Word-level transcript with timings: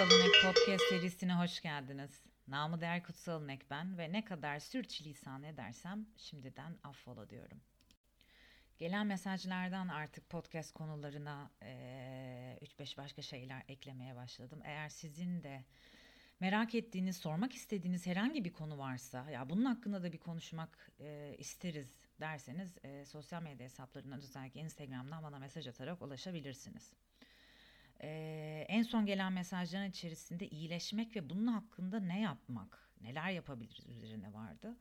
Kutsal 0.00 0.20
İnek 0.20 0.42
Podcast 0.44 0.84
serisine 0.88 1.34
hoş 1.34 1.60
geldiniz. 1.60 2.22
Namı 2.48 2.80
değer 2.80 3.02
Kutsal 3.02 3.44
İnek 3.44 3.70
ben 3.70 3.98
ve 3.98 4.12
ne 4.12 4.24
kadar 4.24 4.58
sürçülisan 4.58 5.42
edersem 5.42 6.06
şimdiden 6.16 6.78
affola 6.84 7.30
diyorum. 7.30 7.60
Gelen 8.78 9.06
mesajlardan 9.06 9.88
artık 9.88 10.30
podcast 10.30 10.72
konularına 10.74 11.50
3-5 11.60 12.96
başka 12.96 13.22
şeyler 13.22 13.62
eklemeye 13.68 14.16
başladım. 14.16 14.60
Eğer 14.64 14.88
sizin 14.88 15.42
de 15.42 15.64
merak 16.40 16.74
ettiğiniz, 16.74 17.16
sormak 17.16 17.52
istediğiniz 17.52 18.06
herhangi 18.06 18.44
bir 18.44 18.52
konu 18.52 18.78
varsa, 18.78 19.30
ya 19.30 19.50
bunun 19.50 19.64
hakkında 19.64 20.02
da 20.02 20.12
bir 20.12 20.18
konuşmak 20.18 20.90
e, 21.00 21.34
isteriz 21.38 22.00
derseniz 22.20 22.78
e, 22.84 23.04
sosyal 23.04 23.42
medya 23.42 23.64
hesaplarından 23.64 24.18
özellikle 24.18 24.60
Instagram'dan 24.60 25.22
bana 25.22 25.38
mesaj 25.38 25.66
atarak 25.66 26.02
ulaşabilirsiniz. 26.02 26.92
Ee, 28.02 28.66
en 28.68 28.82
son 28.82 29.06
gelen 29.06 29.32
mesajların 29.32 29.90
içerisinde 29.90 30.48
iyileşmek 30.48 31.16
ve 31.16 31.30
bunun 31.30 31.46
hakkında 31.46 32.00
ne 32.00 32.20
yapmak, 32.20 32.90
neler 33.00 33.30
yapabiliriz 33.30 33.86
üzerine 33.86 34.32
vardı. 34.32 34.76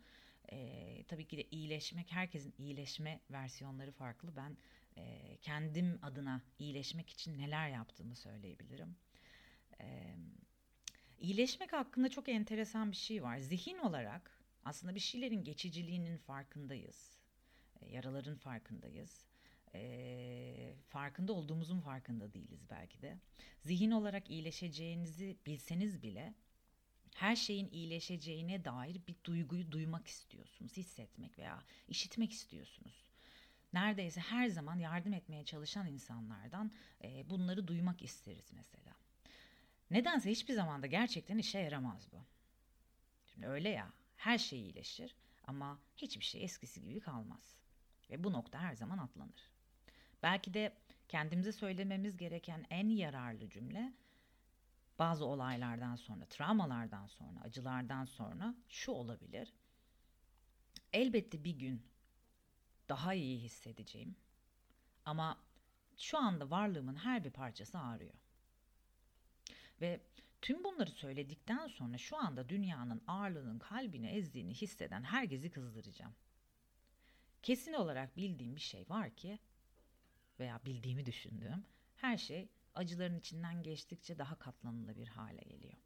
Ee, 0.52 1.04
tabii 1.08 1.28
ki 1.28 1.38
de 1.38 1.44
iyileşmek, 1.52 2.12
herkesin 2.12 2.54
iyileşme 2.58 3.20
versiyonları 3.32 3.92
farklı. 3.92 4.36
Ben 4.36 4.58
e, 4.98 5.38
kendim 5.42 6.00
adına 6.02 6.42
iyileşmek 6.59 7.09
için 7.09 7.38
neler 7.38 7.70
yaptığımı 7.70 8.16
söyleyebilirim. 8.16 8.95
Ee, 9.81 10.16
iyileşmek 11.20 11.73
hakkında 11.73 12.09
çok 12.09 12.30
enteresan 12.30 12.92
bir 12.92 12.98
şey 12.98 13.23
var. 13.23 13.38
Zihin 13.38 13.78
olarak 13.78 14.40
aslında 14.66 14.95
bir 14.95 15.00
şeylerin 15.00 15.44
geçiciliğinin 15.44 16.17
farkındayız. 16.17 17.20
Yaraların 17.90 18.36
farkındayız 18.36 19.29
e, 19.76 20.76
farkında 20.88 21.34
olduğumuzun 21.34 21.80
farkında 21.80 22.34
değiliz 22.34 22.70
belki 22.70 23.02
de. 23.02 23.17
Zihin 23.62 23.92
olarak 23.92 24.30
iyileşeceğinizi 24.30 25.38
bilseniz 25.45 26.03
bile 26.03 26.34
her 27.16 27.36
şeyin 27.36 27.70
iyileşeceğine 27.72 28.66
dair 28.66 29.02
bir 29.08 29.16
duyguyu 29.23 29.72
duymak 29.72 30.08
istiyorsunuz, 30.08 30.78
hissetmek 30.78 31.40
veya 31.40 31.64
işitmek 31.88 32.31
istiyorsunuz. 32.31 33.09
Neredeyse 33.73 34.22
her 34.22 34.47
zaman 34.47 34.80
yardım 34.80 35.14
etmeye 35.14 35.45
çalışan 35.45 35.88
insanlardan 35.88 36.72
e, 37.03 37.30
bunları 37.30 37.67
duymak 37.67 38.02
isteriz 38.02 38.52
mesela. 38.53 38.95
Nedense 39.92 40.31
hiçbir 40.31 40.53
zaman 40.53 40.81
da 40.81 40.88
gerçekten 40.88 41.38
işe 41.38 41.59
yaramaz 41.59 42.08
bu. 42.12 42.25
Şimdi 43.25 43.47
öyle 43.47 43.70
ya, 43.70 43.94
her 44.16 44.38
şey 44.38 44.59
iyileşir 44.62 45.16
ama 45.44 45.80
hiçbir 45.97 46.25
şey 46.25 46.44
eskisi 46.44 46.81
gibi 46.81 47.00
kalmaz. 47.00 47.56
Ve 48.09 48.23
bu 48.23 48.34
nokta 48.34 48.59
her 48.59 48.73
zaman 48.73 48.97
atlanır. 48.97 49.48
Belki 50.23 50.53
de 50.53 50.73
kendimize 51.08 51.52
söylememiz 51.52 52.17
gereken 52.17 52.66
en 52.70 52.89
yararlı 52.89 53.50
cümle 53.50 53.94
bazı 55.00 55.25
olaylardan 55.25 55.95
sonra, 55.95 56.25
travmalardan 56.25 57.08
sonra, 57.08 57.39
acılardan 57.42 58.06
sonra 58.06 58.56
şu 58.70 58.92
olabilir. 58.92 59.53
Elbette 60.94 61.44
bir 61.44 61.56
gün 61.56 61.86
daha 62.90 63.14
iyi 63.14 63.40
hissedeceğim. 63.40 64.16
Ama 65.06 65.38
şu 65.97 66.17
anda 66.17 66.50
varlığımın 66.50 66.95
her 66.95 67.23
bir 67.23 67.31
parçası 67.31 67.80
ağrıyor. 67.80 68.14
Ve 69.81 70.02
tüm 70.42 70.64
bunları 70.64 70.92
söyledikten 70.92 71.67
sonra 71.67 71.97
şu 71.97 72.17
anda 72.17 72.50
dünyanın 72.50 73.02
ağırlığının 73.08 73.59
kalbini 73.59 74.08
ezdiğini 74.08 74.53
hisseden 74.53 75.03
herkesi 75.03 75.52
kızdıracağım. 75.52 76.16
Kesin 77.44 77.73
olarak 77.73 78.17
bildiğim 78.17 78.56
bir 78.56 78.62
şey 78.62 78.90
var 78.90 79.16
ki 79.16 79.40
veya 80.40 80.59
bildiğimi 80.66 81.06
düşündüğüm 81.06 81.66
her 81.95 82.18
şey 82.18 82.50
acıların 82.76 83.20
içinden 83.20 83.64
geçtikçe 83.64 84.18
daha 84.18 84.36
katlanılabilir 84.36 85.08
hale 85.08 85.42
geliyor. 85.42 85.78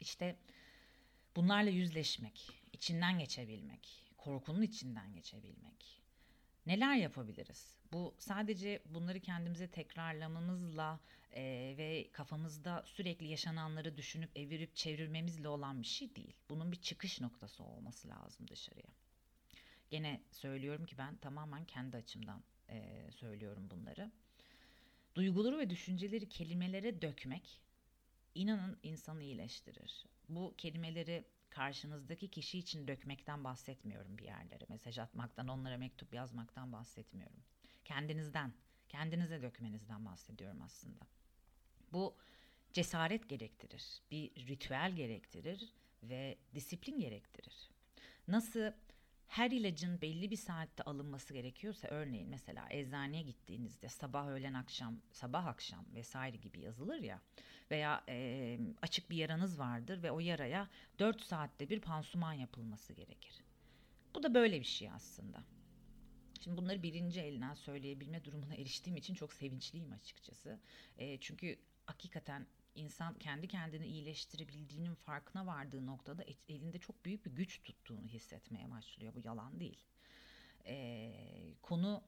İşte 0.00 0.36
bunlarla 1.36 1.70
yüzleşmek, 1.70 2.50
içinden 2.72 3.18
geçebilmek, 3.18 4.04
korkunun 4.16 4.62
içinden 4.62 5.14
geçebilmek. 5.14 6.02
Neler 6.66 6.96
yapabiliriz? 6.96 7.78
Bu 7.92 8.14
sadece 8.18 8.82
bunları 8.86 9.20
kendimize 9.20 9.68
tekrarlamamızla 9.70 11.00
e, 11.32 11.74
ve 11.78 12.08
kafamızda 12.12 12.82
sürekli 12.86 13.26
yaşananları 13.26 13.96
düşünüp 13.96 14.30
evirip 14.36 14.76
çevirmemizle 14.76 15.48
olan 15.48 15.82
bir 15.82 15.86
şey 15.86 16.16
değil. 16.16 16.36
Bunun 16.50 16.72
bir 16.72 16.80
çıkış 16.80 17.20
noktası 17.20 17.62
olması 17.64 18.08
lazım 18.08 18.48
dışarıya. 18.48 18.92
Gene 19.90 20.20
söylüyorum 20.30 20.86
ki 20.86 20.98
ben 20.98 21.16
tamamen 21.16 21.64
kendi 21.64 21.96
açımdan 21.96 22.42
e, 22.70 23.08
söylüyorum 23.10 23.70
bunları. 23.70 24.10
Duyguları 25.14 25.58
ve 25.58 25.70
düşünceleri 25.70 26.28
kelimelere 26.28 27.02
dökmek 27.02 27.60
inanın 28.34 28.78
insanı 28.82 29.22
iyileştirir. 29.22 30.06
Bu 30.28 30.54
kelimeleri 30.58 31.24
karşınızdaki 31.50 32.28
kişi 32.28 32.58
için 32.58 32.88
dökmekten 32.88 33.44
bahsetmiyorum 33.44 34.18
bir 34.18 34.24
yerlere. 34.24 34.64
Mesaj 34.68 34.98
atmaktan, 34.98 35.48
onlara 35.48 35.76
mektup 35.76 36.14
yazmaktan 36.14 36.72
bahsetmiyorum. 36.72 37.40
Kendinizden, 37.84 38.52
kendinize 38.88 39.42
dökmenizden 39.42 40.04
bahsediyorum 40.04 40.62
aslında. 40.62 41.06
Bu 41.92 42.16
cesaret 42.72 43.28
gerektirir, 43.28 44.02
bir 44.10 44.46
ritüel 44.48 44.92
gerektirir 44.96 45.72
ve 46.02 46.38
disiplin 46.54 47.00
gerektirir. 47.00 47.70
Nasıl 48.28 48.72
her 49.28 49.50
ilacın 49.50 50.00
belli 50.00 50.30
bir 50.30 50.36
saatte 50.36 50.82
alınması 50.82 51.34
gerekiyorsa 51.34 51.88
örneğin 51.88 52.28
mesela 52.28 52.66
eczaneye 52.70 53.22
gittiğinizde 53.22 53.88
sabah 53.88 54.28
öğlen 54.28 54.54
akşam 54.54 55.00
sabah 55.12 55.46
akşam 55.46 55.84
vesaire 55.94 56.36
gibi 56.36 56.60
yazılır 56.60 57.02
ya 57.02 57.20
veya 57.70 58.04
e, 58.08 58.58
açık 58.82 59.10
bir 59.10 59.16
yaranız 59.16 59.58
vardır 59.58 60.02
ve 60.02 60.10
o 60.10 60.20
yaraya 60.20 60.68
4 60.98 61.22
saatte 61.22 61.70
bir 61.70 61.80
pansuman 61.80 62.32
yapılması 62.32 62.92
gerekir. 62.92 63.42
Bu 64.14 64.22
da 64.22 64.34
böyle 64.34 64.60
bir 64.60 64.64
şey 64.64 64.90
aslında. 64.90 65.44
Şimdi 66.40 66.56
bunları 66.56 66.82
birinci 66.82 67.20
elinden 67.20 67.54
söyleyebilme 67.54 68.24
durumuna 68.24 68.54
eriştiğim 68.54 68.96
için 68.96 69.14
çok 69.14 69.32
sevinçliyim 69.32 69.92
açıkçası. 69.92 70.58
E, 70.98 71.20
çünkü 71.20 71.58
hakikaten 71.86 72.46
insan 72.78 73.14
kendi 73.14 73.48
kendini 73.48 73.86
iyileştirebildiğinin 73.86 74.94
farkına 74.94 75.46
vardığı 75.46 75.86
noktada 75.86 76.24
elinde 76.48 76.78
çok 76.78 77.04
büyük 77.04 77.26
bir 77.26 77.30
güç 77.30 77.62
tuttuğunu 77.62 78.06
hissetmeye 78.06 78.70
başlıyor. 78.70 79.14
Bu 79.14 79.20
yalan 79.24 79.60
değil. 79.60 79.84
Ee, 80.66 81.54
konu 81.62 82.02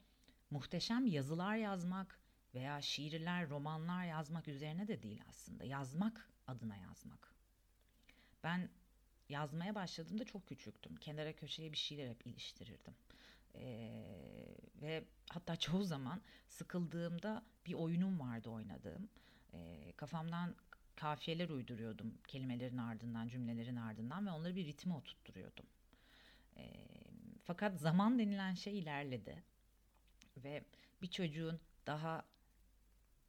muhteşem 0.50 1.06
yazılar 1.06 1.56
yazmak 1.56 2.20
veya 2.54 2.82
şiirler, 2.82 3.48
romanlar 3.48 4.04
yazmak 4.04 4.48
üzerine 4.48 4.88
de 4.88 5.02
değil 5.02 5.22
aslında. 5.28 5.64
Yazmak 5.64 6.30
adına 6.46 6.76
yazmak. 6.76 7.34
Ben 8.44 8.70
yazmaya 9.28 9.74
başladığımda 9.74 10.24
çok 10.24 10.46
küçüktüm. 10.46 10.96
Kenara 10.96 11.32
köşeye 11.32 11.72
bir 11.72 11.76
şeyler 11.76 12.08
hep 12.08 12.26
iliştirirdim. 12.26 12.94
Ee, 13.54 14.06
ve 14.82 15.04
hatta 15.30 15.56
çoğu 15.56 15.84
zaman 15.84 16.22
sıkıldığımda 16.48 17.44
bir 17.66 17.74
oyunum 17.74 18.20
vardı 18.20 18.50
oynadığım 18.50 19.08
kafamdan 20.00 20.54
kafiyeler 20.96 21.48
uyduruyordum 21.48 22.18
kelimelerin 22.28 22.78
ardından, 22.78 23.28
cümlelerin 23.28 23.76
ardından 23.76 24.26
ve 24.26 24.30
onları 24.30 24.56
bir 24.56 24.66
ritme 24.66 24.94
oturtturuyordum. 24.94 25.66
E, 26.56 26.86
fakat 27.44 27.80
zaman 27.80 28.18
denilen 28.18 28.54
şey 28.54 28.78
ilerledi 28.78 29.42
ve 30.36 30.64
bir 31.02 31.10
çocuğun 31.10 31.60
daha 31.86 32.24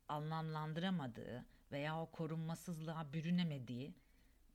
anlamlandıramadığı 0.07 1.45
veya 1.71 2.01
o 2.01 2.11
korunmasızlığa 2.11 3.13
bürünemediği 3.13 3.93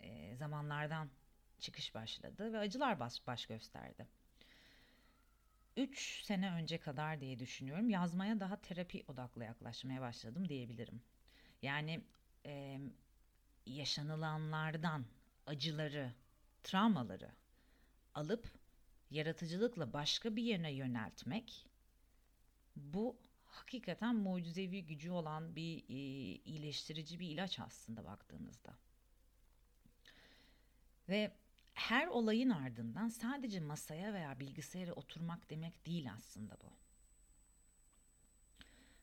e, 0.00 0.37
zamanlardan 0.37 1.10
çıkış 1.59 1.94
başladı 1.94 2.53
ve 2.53 2.59
acılar 2.59 3.00
baş, 3.00 3.27
baş 3.27 3.47
gösterdi. 3.47 4.06
Üç 5.77 6.22
sene 6.25 6.53
önce 6.53 6.78
kadar 6.78 7.21
diye 7.21 7.38
düşünüyorum 7.38 7.91
yazmaya 7.91 8.41
daha 8.41 8.60
terapi 8.60 9.04
odaklı 9.09 9.45
yaklaşmaya 9.45 10.01
başladım 10.01 10.48
diyebilirim. 10.48 11.03
Yani 11.63 12.05
e, 12.47 12.81
yaşanılanlardan 13.67 15.07
acıları, 15.47 16.15
travmaları 16.63 17.31
alıp 18.15 18.49
yaratıcılıkla 19.11 19.93
başka 19.93 20.37
bir 20.37 20.43
yerine 20.43 20.73
yöneltmek 20.73 21.67
bu 22.77 23.17
hakikaten 23.45 24.17
mucizevi 24.17 24.87
gücü 24.87 25.11
olan 25.11 25.57
bir 25.57 25.79
e, 25.89 25.95
iyileştirici 26.45 27.21
bir 27.21 27.31
ilaç 27.31 27.61
aslında 27.61 28.05
baktığınızda. 28.05 28.77
Ve 31.09 31.37
her 31.75 32.07
olayın 32.07 32.51
ardından 32.51 33.09
sadece 33.09 33.61
masaya 33.61 34.15
veya 34.15 34.41
bilgisayara 34.41 34.93
oturmak 34.93 35.51
demek 35.51 35.87
değil 35.87 36.13
aslında 36.13 36.57
bu. 36.65 36.73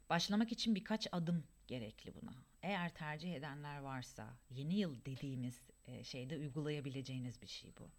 Başlamak 0.09 0.51
için 0.51 0.75
birkaç 0.75 1.07
adım 1.11 1.43
gerekli 1.67 2.13
buna. 2.21 2.33
Eğer 2.61 2.93
tercih 2.93 3.35
edenler 3.35 3.77
varsa 3.77 4.37
yeni 4.49 4.75
yıl 4.75 5.05
dediğimiz 5.05 5.69
e, 5.85 6.03
şeyde 6.03 6.37
uygulayabileceğiniz 6.37 7.41
bir 7.41 7.47
şey 7.47 7.73
bu. 7.79 7.89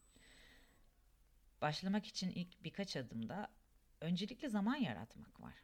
Başlamak 1.62 2.06
için 2.06 2.30
ilk 2.30 2.64
birkaç 2.64 2.96
adımda 2.96 3.48
öncelikle 4.00 4.48
zaman 4.48 4.76
yaratmak 4.76 5.40
var. 5.40 5.54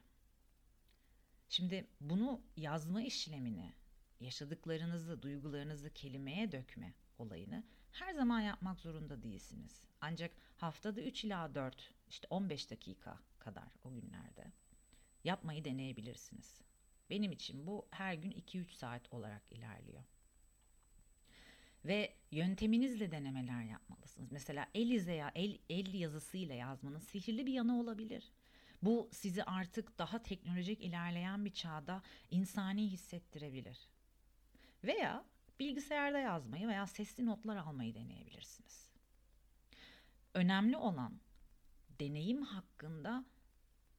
Şimdi 1.49 1.87
bunu 2.01 2.41
yazma 2.57 3.01
işlemini 3.01 3.73
yaşadıklarınızı, 4.19 5.21
duygularınızı 5.21 5.93
kelimeye 5.93 6.51
dökme 6.51 6.93
olayını 7.17 7.63
her 7.91 8.13
zaman 8.13 8.39
yapmak 8.41 8.79
zorunda 8.79 9.23
değilsiniz. 9.23 9.81
Ancak 10.01 10.31
haftada 10.57 11.01
3 11.01 11.23
ila 11.23 11.55
4, 11.55 11.93
işte 12.09 12.27
15 12.29 12.71
dakika 12.71 13.19
kadar 13.39 13.67
o 13.83 13.93
günlerde 13.93 14.51
yapmayı 15.23 15.65
deneyebilirsiniz. 15.65 16.61
Benim 17.11 17.31
için 17.31 17.67
bu 17.67 17.87
her 17.91 18.13
gün 18.13 18.31
2-3 18.31 18.71
saat 18.71 19.13
olarak 19.13 19.41
ilerliyor. 19.51 20.03
Ve 21.85 22.15
yönteminizle 22.31 23.11
denemeler 23.11 23.63
yapmalısınız. 23.63 24.31
Mesela 24.31 24.67
el 24.73 25.07
ya 25.07 25.31
el, 25.35 25.57
el 25.69 25.93
yazısıyla 25.93 26.55
yazmanın 26.55 26.99
sihirli 26.99 27.45
bir 27.45 27.53
yanı 27.53 27.79
olabilir. 27.79 28.31
Bu 28.81 29.09
sizi 29.11 29.43
artık 29.43 29.99
daha 29.99 30.23
teknolojik 30.23 30.81
ilerleyen 30.81 31.45
bir 31.45 31.53
çağda 31.53 32.03
insani 32.29 32.91
hissettirebilir. 32.91 33.89
Veya 34.83 35.25
bilgisayarda 35.59 36.19
yazmayı 36.19 36.67
veya 36.67 36.87
sesli 36.87 37.25
notlar 37.25 37.57
almayı 37.57 37.95
deneyebilirsiniz. 37.95 38.89
Önemli 40.33 40.77
olan 40.77 41.19
deneyim 41.99 42.41
hakkında 42.41 43.25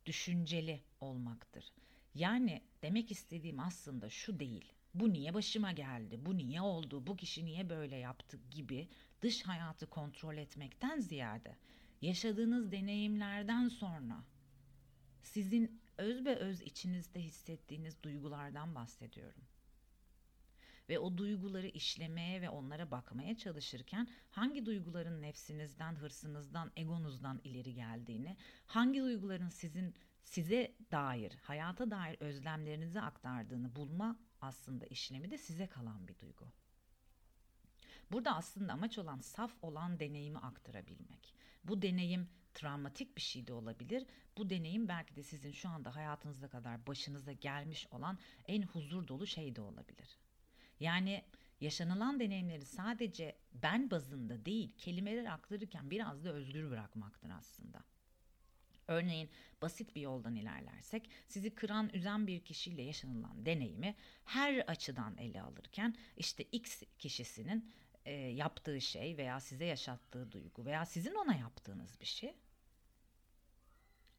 düşünceli 0.06 0.82
olmaktır. 1.00 1.72
Yani 2.14 2.62
demek 2.82 3.10
istediğim 3.10 3.60
aslında 3.60 4.10
şu 4.10 4.38
değil. 4.38 4.72
Bu 4.94 5.12
niye 5.12 5.34
başıma 5.34 5.72
geldi? 5.72 6.26
Bu 6.26 6.36
niye 6.36 6.60
oldu? 6.60 7.06
Bu 7.06 7.16
kişi 7.16 7.44
niye 7.44 7.70
böyle 7.70 7.96
yaptı 7.96 8.38
gibi 8.50 8.88
dış 9.22 9.42
hayatı 9.42 9.86
kontrol 9.86 10.36
etmekten 10.36 11.00
ziyade 11.00 11.56
yaşadığınız 12.02 12.72
deneyimlerden 12.72 13.68
sonra 13.68 14.24
sizin 15.22 15.82
öz 15.98 16.24
ve 16.24 16.36
öz 16.36 16.62
içinizde 16.62 17.20
hissettiğiniz 17.20 18.02
duygulardan 18.02 18.74
bahsediyorum. 18.74 19.42
Ve 20.88 20.98
o 20.98 21.18
duyguları 21.18 21.66
işlemeye 21.66 22.40
ve 22.42 22.50
onlara 22.50 22.90
bakmaya 22.90 23.36
çalışırken 23.36 24.08
hangi 24.30 24.66
duyguların 24.66 25.22
nefsinizden, 25.22 25.94
hırsınızdan, 25.94 26.72
egonuzdan 26.76 27.40
ileri 27.44 27.74
geldiğini, 27.74 28.36
hangi 28.66 29.00
duyguların 29.00 29.48
sizin 29.48 29.94
size 30.24 30.74
dair, 30.90 31.32
hayata 31.42 31.90
dair 31.90 32.16
özlemlerinizi 32.20 33.00
aktardığını 33.00 33.76
bulma 33.76 34.18
aslında 34.40 34.86
işlemi 34.86 35.30
de 35.30 35.38
size 35.38 35.66
kalan 35.66 36.08
bir 36.08 36.18
duygu. 36.18 36.48
Burada 38.12 38.36
aslında 38.36 38.72
amaç 38.72 38.98
olan 38.98 39.18
saf 39.18 39.52
olan 39.62 40.00
deneyimi 40.00 40.38
aktarabilmek. 40.38 41.34
Bu 41.64 41.82
deneyim 41.82 42.28
travmatik 42.54 43.16
bir 43.16 43.20
şey 43.20 43.46
de 43.46 43.52
olabilir. 43.52 44.06
Bu 44.36 44.50
deneyim 44.50 44.88
belki 44.88 45.16
de 45.16 45.22
sizin 45.22 45.52
şu 45.52 45.68
anda 45.68 45.96
hayatınızda 45.96 46.48
kadar 46.48 46.86
başınıza 46.86 47.32
gelmiş 47.32 47.86
olan 47.90 48.18
en 48.48 48.62
huzur 48.62 49.08
dolu 49.08 49.26
şey 49.26 49.56
de 49.56 49.60
olabilir. 49.60 50.18
Yani 50.80 51.24
yaşanılan 51.60 52.20
deneyimleri 52.20 52.64
sadece 52.64 53.36
ben 53.54 53.90
bazında 53.90 54.44
değil, 54.44 54.72
kelimeler 54.78 55.24
aktarırken 55.24 55.90
biraz 55.90 56.24
da 56.24 56.32
özgür 56.32 56.70
bırakmaktır 56.70 57.30
aslında. 57.30 57.84
Örneğin 58.92 59.30
basit 59.62 59.96
bir 59.96 60.00
yoldan 60.00 60.34
ilerlersek 60.34 61.10
sizi 61.28 61.54
kıran, 61.54 61.90
üzen 61.92 62.26
bir 62.26 62.40
kişiyle 62.40 62.82
yaşanılan 62.82 63.46
deneyimi 63.46 63.94
her 64.24 64.58
açıdan 64.58 65.16
ele 65.16 65.42
alırken 65.42 65.94
işte 66.16 66.42
X 66.42 66.82
kişisinin 66.98 67.72
e, 68.04 68.12
yaptığı 68.12 68.80
şey 68.80 69.16
veya 69.16 69.40
size 69.40 69.64
yaşattığı 69.64 70.32
duygu 70.32 70.64
veya 70.64 70.86
sizin 70.86 71.14
ona 71.14 71.34
yaptığınız 71.34 72.00
bir 72.00 72.06
şey 72.06 72.34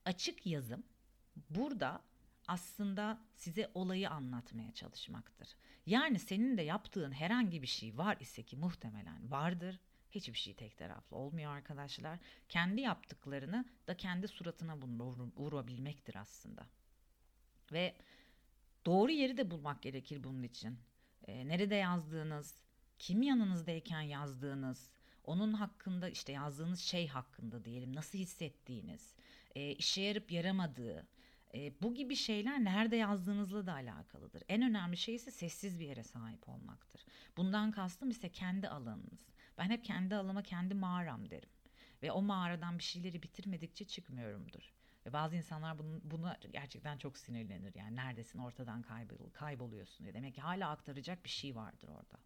açık 0.05 0.45
yazım 0.45 0.83
burada 1.49 2.01
aslında 2.47 3.21
size 3.35 3.71
olayı 3.73 4.09
anlatmaya 4.09 4.73
çalışmaktır. 4.73 5.55
Yani 5.85 6.19
senin 6.19 6.57
de 6.57 6.61
yaptığın 6.61 7.11
herhangi 7.11 7.61
bir 7.61 7.67
şey 7.67 7.97
var 7.97 8.17
ise 8.19 8.43
ki 8.43 8.57
muhtemelen 8.57 9.31
vardır. 9.31 9.79
Hiçbir 10.15 10.37
şey 10.37 10.53
tek 10.53 10.77
taraflı 10.77 11.17
olmuyor 11.17 11.51
arkadaşlar. 11.51 12.19
Kendi 12.49 12.81
yaptıklarını 12.81 13.65
da 13.87 13.97
kendi 13.97 14.27
suratına 14.27 14.77
vurabilmektir 15.37 16.15
aslında. 16.15 16.67
Ve 17.71 17.95
doğru 18.85 19.11
yeri 19.11 19.37
de 19.37 19.51
bulmak 19.51 19.81
gerekir 19.81 20.23
bunun 20.23 20.43
için. 20.43 20.79
E, 21.27 21.47
nerede 21.47 21.75
yazdığınız, 21.75 22.55
kim 22.99 23.21
yanınızdayken 23.21 24.01
yazdığınız, 24.01 24.89
onun 25.23 25.53
hakkında 25.53 26.09
işte 26.09 26.31
yazdığınız 26.31 26.79
şey 26.79 27.07
hakkında 27.07 27.65
diyelim 27.65 27.95
nasıl 27.95 28.17
hissettiğiniz, 28.17 29.13
e, 29.55 29.71
işe 29.71 30.01
yarıp 30.01 30.31
yaramadığı, 30.31 31.07
e, 31.53 31.81
bu 31.81 31.93
gibi 31.93 32.15
şeyler 32.15 32.63
nerede 32.63 32.95
yazdığınızla 32.95 33.65
da 33.65 33.73
alakalıdır. 33.73 34.43
En 34.49 34.61
önemli 34.61 34.97
şey 34.97 35.15
ise 35.15 35.31
sessiz 35.31 35.79
bir 35.79 35.85
yere 35.85 36.03
sahip 36.03 36.49
olmaktır. 36.49 37.05
Bundan 37.37 37.71
kastım 37.71 38.09
ise 38.09 38.29
kendi 38.29 38.69
alanınız. 38.69 39.32
Ben 39.57 39.69
hep 39.69 39.85
kendi 39.85 40.15
alanıma 40.15 40.43
kendi 40.43 40.73
mağaram 40.73 41.29
derim. 41.29 41.49
Ve 42.03 42.11
o 42.11 42.21
mağaradan 42.21 42.77
bir 42.77 42.83
şeyleri 42.83 43.23
bitirmedikçe 43.23 43.85
çıkmıyorumdur. 43.85 44.73
Ve 45.05 45.13
bazı 45.13 45.35
insanlar 45.35 45.79
bunu, 45.79 46.01
buna 46.03 46.37
gerçekten 46.51 46.97
çok 46.97 47.17
sinirlenir. 47.17 47.75
Yani 47.75 47.95
neredesin 47.95 48.39
ortadan 48.39 48.81
kaybol, 48.81 49.29
kayboluyorsun 49.33 50.03
diye. 50.03 50.13
Demek 50.13 50.35
ki 50.35 50.41
hala 50.41 50.69
aktaracak 50.69 51.23
bir 51.25 51.29
şey 51.29 51.55
vardır 51.55 51.87
orada. 51.87 52.19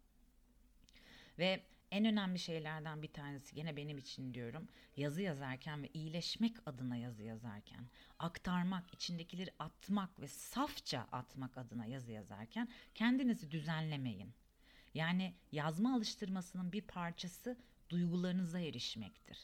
Ve 1.38 1.62
en 1.90 2.04
önemli 2.04 2.38
şeylerden 2.38 3.02
bir 3.02 3.12
tanesi 3.12 3.54
gene 3.54 3.76
benim 3.76 3.98
için 3.98 4.34
diyorum 4.34 4.68
yazı 4.96 5.22
yazarken 5.22 5.82
ve 5.82 5.88
iyileşmek 5.94 6.56
adına 6.66 6.96
yazı 6.96 7.22
yazarken 7.22 7.86
aktarmak, 8.18 8.94
içindekileri 8.94 9.50
atmak 9.58 10.20
ve 10.20 10.28
safça 10.28 11.06
atmak 11.12 11.58
adına 11.58 11.86
yazı 11.86 12.12
yazarken 12.12 12.68
kendinizi 12.94 13.50
düzenlemeyin. 13.50 14.34
Yani 14.98 15.34
yazma 15.52 15.94
alıştırmasının 15.94 16.72
bir 16.72 16.82
parçası 16.82 17.56
duygularınıza 17.90 18.60
erişmektir. 18.60 19.38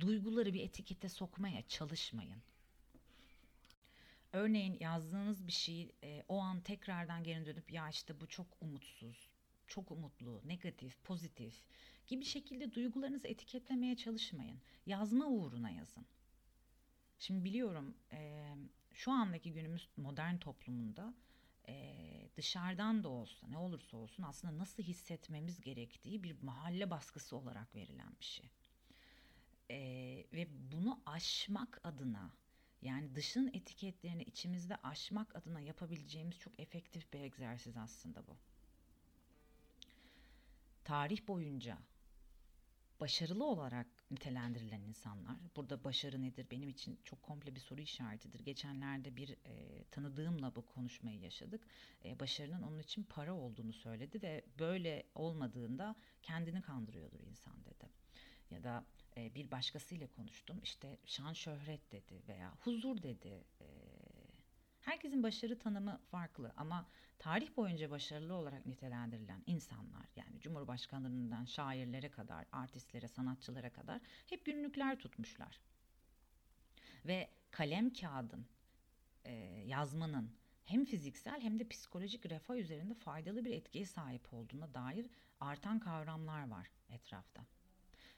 Duyguları 0.00 0.54
bir 0.54 0.60
etikete 0.60 1.08
sokmaya 1.08 1.68
çalışmayın. 1.68 2.42
Örneğin 4.32 4.76
yazdığınız 4.80 5.46
bir 5.46 5.52
şeyi 5.52 5.92
e, 6.02 6.24
o 6.28 6.38
an 6.38 6.60
tekrardan 6.60 7.24
geri 7.24 7.46
dönüp 7.46 7.72
ya 7.72 7.88
işte 7.88 8.20
bu 8.20 8.26
çok 8.26 8.46
umutsuz, 8.60 9.28
çok 9.66 9.90
umutlu, 9.90 10.40
negatif, 10.44 11.04
pozitif 11.04 11.64
gibi 12.06 12.24
şekilde 12.24 12.74
duygularınızı 12.74 13.28
etiketlemeye 13.28 13.96
çalışmayın. 13.96 14.60
Yazma 14.86 15.26
uğruna 15.26 15.70
yazın. 15.70 16.06
Şimdi 17.18 17.44
biliyorum 17.44 17.94
e, 18.12 18.48
şu 18.92 19.12
andaki 19.12 19.52
günümüz 19.52 19.88
modern 19.96 20.36
toplumunda 20.36 21.14
e, 21.68 21.94
dışarıdan 22.36 23.04
da 23.04 23.08
olsa 23.08 23.46
ne 23.48 23.58
olursa 23.58 23.96
olsun 23.96 24.22
aslında 24.22 24.58
nasıl 24.58 24.82
hissetmemiz 24.82 25.60
gerektiği 25.60 26.22
bir 26.22 26.42
mahalle 26.42 26.90
baskısı 26.90 27.36
olarak 27.36 27.74
verilen 27.74 28.12
bir 28.20 28.24
şey. 28.24 28.50
E, 29.70 29.78
ve 30.32 30.48
bunu 30.72 31.00
aşmak 31.06 31.80
adına 31.84 32.30
yani 32.82 33.14
dışın 33.14 33.50
etiketlerini 33.52 34.22
içimizde 34.22 34.76
aşmak 34.76 35.36
adına 35.36 35.60
yapabileceğimiz 35.60 36.38
çok 36.38 36.60
efektif 36.60 37.12
bir 37.12 37.20
egzersiz 37.20 37.76
aslında 37.76 38.26
bu 38.26 38.36
tarih 40.84 41.28
boyunca 41.28 41.78
başarılı 43.00 43.44
olarak 43.44 43.97
nitelendirilen 44.10 44.80
insanlar, 44.80 45.36
burada 45.56 45.84
başarı 45.84 46.22
nedir 46.22 46.46
benim 46.50 46.68
için 46.68 46.98
çok 47.04 47.22
komple 47.22 47.54
bir 47.54 47.60
soru 47.60 47.80
işaretidir. 47.80 48.40
Geçenlerde 48.40 49.16
bir 49.16 49.30
e, 49.30 49.84
tanıdığımla 49.90 50.54
bu 50.56 50.66
konuşmayı 50.66 51.20
yaşadık. 51.20 51.66
E, 52.04 52.20
başarının 52.20 52.62
onun 52.62 52.78
için 52.78 53.02
para 53.02 53.34
olduğunu 53.34 53.72
söyledi 53.72 54.22
ve 54.22 54.44
böyle 54.58 55.06
olmadığında 55.14 55.96
kendini 56.22 56.62
kandırıyordur 56.62 57.20
insan 57.20 57.64
dedi. 57.64 57.88
Ya 58.50 58.64
da 58.64 58.84
e, 59.16 59.34
bir 59.34 59.50
başkasıyla 59.50 60.06
konuştum 60.06 60.60
işte 60.62 60.98
şan 61.06 61.32
şöhret 61.32 61.92
dedi 61.92 62.22
veya 62.28 62.54
huzur 62.60 63.02
dedi. 63.02 63.44
E, 63.60 63.66
herkesin 64.80 65.22
başarı 65.22 65.58
tanımı 65.58 66.00
farklı 66.10 66.52
ama 66.56 66.88
tarih 67.18 67.56
boyunca 67.56 67.90
başarılı 67.90 68.34
olarak 68.34 68.66
nitelendirilen 68.66 69.42
insanlar 69.46 70.06
yani 70.16 70.40
cumhurbaşkanlarından 70.40 71.44
şairlere 71.44 72.10
kadar, 72.10 72.46
artistlere, 72.52 73.08
sanatçılara 73.08 73.70
kadar 73.70 74.00
hep 74.26 74.44
günlükler 74.44 74.98
tutmuşlar. 74.98 75.60
Ve 77.06 77.30
kalem 77.50 77.92
kağıdın, 77.92 78.46
e, 79.24 79.32
yazmanın 79.66 80.30
hem 80.64 80.84
fiziksel 80.84 81.40
hem 81.40 81.58
de 81.58 81.68
psikolojik 81.68 82.26
refah 82.26 82.56
üzerinde 82.56 82.94
faydalı 82.94 83.44
bir 83.44 83.50
etkiye 83.50 83.86
sahip 83.86 84.32
olduğuna 84.34 84.74
dair 84.74 85.06
artan 85.40 85.78
kavramlar 85.78 86.48
var 86.48 86.70
etrafta. 86.90 87.46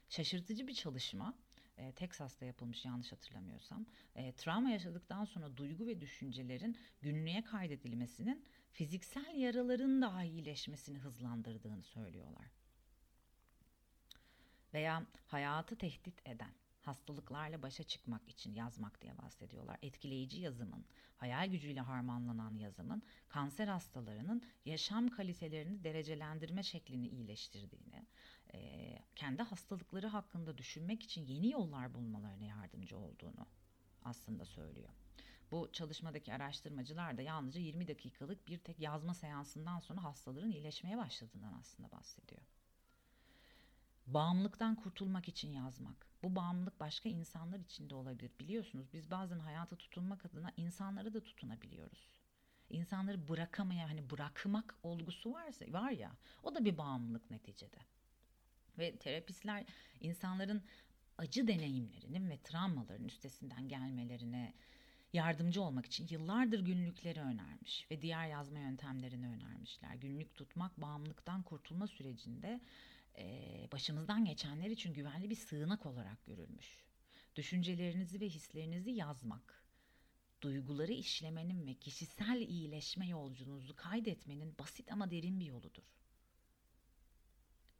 Şaşırtıcı 0.09 0.67
bir 0.67 0.73
çalışma 0.73 1.33
e, 1.77 1.91
Teksas'ta 1.91 2.45
yapılmış 2.45 2.85
yanlış 2.85 3.11
hatırlamıyorsam. 3.11 3.85
E, 4.15 4.31
travma 4.31 4.69
yaşadıktan 4.69 5.25
sonra 5.25 5.57
duygu 5.57 5.87
ve 5.87 6.01
düşüncelerin 6.01 6.77
günlüğe 7.01 7.43
kaydedilmesinin 7.43 8.45
fiziksel 8.71 9.35
yaraların 9.35 10.01
daha 10.01 10.23
iyileşmesini 10.23 10.97
hızlandırdığını 10.97 11.83
söylüyorlar. 11.83 12.45
Veya 14.73 15.05
hayatı 15.27 15.77
tehdit 15.77 16.27
eden 16.27 16.53
hastalıklarla 16.81 17.61
başa 17.61 17.83
çıkmak 17.83 18.29
için 18.29 18.53
yazmak 18.53 19.01
diye 19.01 19.17
bahsediyorlar. 19.17 19.77
Etkileyici 19.81 20.41
yazımın, 20.41 20.85
hayal 21.17 21.51
gücüyle 21.51 21.81
harmanlanan 21.81 22.55
yazımın 22.55 23.03
kanser 23.29 23.67
hastalarının 23.67 24.41
yaşam 24.65 25.09
kalitelerini 25.09 25.83
derecelendirme 25.83 26.63
şeklini 26.63 27.07
iyileştirdiğini, 27.07 28.05
kendi 29.15 29.43
hastalıkları 29.43 30.07
hakkında 30.07 30.57
düşünmek 30.57 31.03
için 31.03 31.25
yeni 31.25 31.51
yollar 31.51 31.93
bulmalarına 31.93 32.45
yardımcı 32.45 32.97
olduğunu 32.97 33.47
aslında 34.03 34.45
söylüyor. 34.45 34.89
Bu 35.51 35.69
çalışmadaki 35.71 36.33
araştırmacılar 36.33 37.17
da 37.17 37.21
yalnızca 37.21 37.61
20 37.61 37.87
dakikalık 37.87 38.47
bir 38.47 38.57
tek 38.57 38.79
yazma 38.79 39.13
seansından 39.13 39.79
sonra 39.79 40.03
hastaların 40.03 40.51
iyileşmeye 40.51 40.97
başladığından 40.97 41.53
aslında 41.53 41.91
bahsediyor. 41.91 42.41
Bağımlılıktan 44.07 44.75
kurtulmak 44.75 45.27
için 45.27 45.51
yazmak. 45.51 46.07
Bu 46.23 46.35
bağımlılık 46.35 46.79
başka 46.79 47.09
insanlar 47.09 47.59
için 47.59 47.89
de 47.89 47.95
olabilir. 47.95 48.31
Biliyorsunuz 48.39 48.93
biz 48.93 49.11
bazen 49.11 49.39
hayata 49.39 49.75
tutunmak 49.75 50.25
adına 50.25 50.51
insanlara 50.57 51.13
da 51.13 51.23
tutunabiliyoruz. 51.23 52.07
İnsanları 52.69 53.27
bırakamaya 53.27 53.89
hani 53.89 54.09
bırakmak 54.09 54.75
olgusu 54.83 55.33
varsa 55.33 55.65
var 55.73 55.91
ya 55.91 56.11
o 56.43 56.55
da 56.55 56.65
bir 56.65 56.77
bağımlılık 56.77 57.31
neticede. 57.31 57.79
Ve 58.77 58.97
terapistler 58.97 59.65
insanların 59.99 60.63
acı 61.17 61.47
deneyimlerinin 61.47 62.29
ve 62.29 62.37
travmaların 62.37 63.05
üstesinden 63.05 63.67
gelmelerine 63.67 64.53
yardımcı 65.13 65.61
olmak 65.61 65.85
için 65.85 66.07
yıllardır 66.09 66.59
günlükleri 66.59 67.19
önermiş 67.19 67.87
ve 67.91 68.01
diğer 68.01 68.27
yazma 68.27 68.59
yöntemlerini 68.59 69.27
önermişler. 69.27 69.95
Günlük 69.95 70.35
tutmak 70.35 70.81
bağımlılıktan 70.81 71.43
kurtulma 71.43 71.87
sürecinde 71.87 72.61
e, 73.17 73.67
başımızdan 73.71 74.25
geçenler 74.25 74.69
için 74.69 74.93
güvenli 74.93 75.29
bir 75.29 75.35
sığınak 75.35 75.85
olarak 75.85 76.25
görülmüş. 76.25 76.83
Düşüncelerinizi 77.35 78.21
ve 78.21 78.29
hislerinizi 78.29 78.91
yazmak, 78.91 79.63
duyguları 80.41 80.93
işlemenin 80.93 81.67
ve 81.67 81.73
kişisel 81.73 82.41
iyileşme 82.41 83.07
yolculuğunuzu 83.07 83.75
kaydetmenin 83.75 84.57
basit 84.59 84.91
ama 84.91 85.11
derin 85.11 85.39
bir 85.39 85.45
yoludur. 85.45 85.83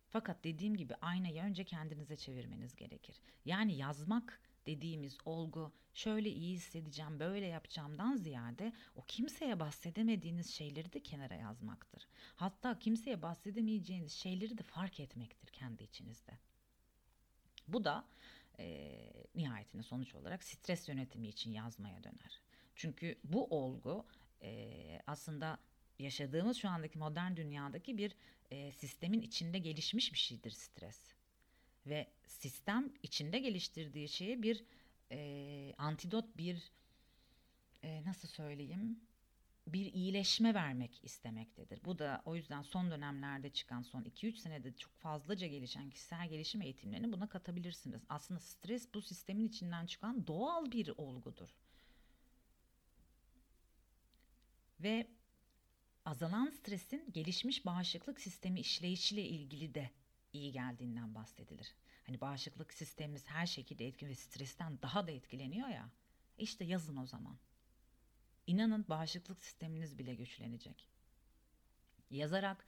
Fakat 0.09 0.43
dediğim 0.43 0.77
gibi 0.77 0.95
aynayı 0.95 1.41
önce 1.41 1.63
kendinize 1.63 2.17
çevirmeniz 2.17 2.75
gerekir. 2.75 3.15
Yani 3.45 3.77
yazmak 3.77 4.41
dediğimiz 4.65 5.17
olgu 5.25 5.71
şöyle 5.93 6.29
iyi 6.29 6.55
hissedeceğim, 6.55 7.19
böyle 7.19 7.45
yapacağımdan 7.45 8.15
ziyade 8.15 8.73
o 8.95 9.03
kimseye 9.07 9.59
bahsedemediğiniz 9.59 10.53
şeyleri 10.53 10.93
de 10.93 10.99
kenara 11.03 11.35
yazmaktır. 11.35 12.07
Hatta 12.35 12.79
kimseye 12.79 13.21
bahsedemeyeceğiniz 13.21 14.13
şeyleri 14.13 14.57
de 14.57 14.63
fark 14.63 14.99
etmektir 14.99 15.49
kendi 15.49 15.83
içinizde. 15.83 16.37
Bu 17.67 17.83
da 17.83 18.05
e, 18.59 18.97
nihayetinde 19.35 19.83
sonuç 19.83 20.15
olarak 20.15 20.43
stres 20.43 20.89
yönetimi 20.89 21.27
için 21.27 21.51
yazmaya 21.51 22.03
döner. 22.03 22.41
Çünkü 22.75 23.15
bu 23.23 23.47
olgu 23.47 24.05
e, 24.41 25.01
aslında 25.07 25.59
yaşadığımız 25.99 26.57
şu 26.57 26.69
andaki 26.69 26.97
modern 26.97 27.35
dünyadaki 27.35 27.97
bir 27.97 28.15
e, 28.51 28.71
sistemin 28.71 29.21
içinde 29.21 29.59
gelişmiş 29.59 30.13
bir 30.13 30.17
şeydir 30.17 30.51
stres. 30.51 31.20
Ve 31.85 32.07
sistem 32.27 32.93
içinde 33.03 33.39
geliştirdiği 33.39 34.09
şeye 34.09 34.41
bir 34.41 34.63
e, 35.11 35.73
antidot, 35.77 36.37
bir 36.37 36.71
e, 37.83 38.03
nasıl 38.05 38.27
söyleyeyim, 38.27 38.99
bir 39.67 39.93
iyileşme 39.93 40.53
vermek 40.53 41.03
istemektedir. 41.03 41.79
Bu 41.85 41.99
da 41.99 42.21
o 42.25 42.35
yüzden 42.35 42.61
son 42.61 42.91
dönemlerde 42.91 43.49
çıkan, 43.49 43.81
son 43.81 44.01
2-3 44.03 44.35
senede 44.35 44.73
çok 44.73 44.93
fazlaca 44.93 45.47
gelişen 45.47 45.89
kişisel 45.89 46.29
gelişim 46.29 46.61
eğitimlerini 46.61 47.11
buna 47.11 47.29
katabilirsiniz. 47.29 48.01
Aslında 48.09 48.39
stres 48.39 48.93
bu 48.93 49.01
sistemin 49.01 49.47
içinden 49.47 49.85
çıkan 49.85 50.27
doğal 50.27 50.71
bir 50.71 50.93
olgudur. 50.97 51.49
Ve 54.79 55.07
azalan 56.05 56.49
stresin 56.49 57.11
gelişmiş 57.13 57.65
bağışıklık 57.65 58.21
sistemi 58.21 58.59
işleyişiyle 58.59 59.23
ilgili 59.23 59.75
de 59.75 59.89
iyi 60.33 60.51
geldiğinden 60.51 61.15
bahsedilir. 61.15 61.75
Hani 62.05 62.21
bağışıklık 62.21 62.73
sistemimiz 62.73 63.27
her 63.27 63.45
şekilde 63.45 63.87
etkin 63.87 64.07
ve 64.07 64.15
stresten 64.15 64.81
daha 64.81 65.07
da 65.07 65.11
etkileniyor 65.11 65.67
ya. 65.67 65.89
İşte 66.37 66.65
yazın 66.65 66.97
o 66.97 67.05
zaman. 67.05 67.37
İnanın 68.47 68.85
bağışıklık 68.89 69.41
sisteminiz 69.41 69.97
bile 69.97 70.15
güçlenecek. 70.15 70.89
Yazarak 72.09 72.65